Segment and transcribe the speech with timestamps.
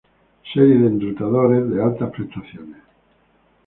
[0.51, 2.81] Serie de enrutadores, de altas prestaciones.